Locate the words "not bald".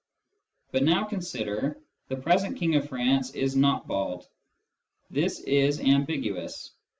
3.55-4.27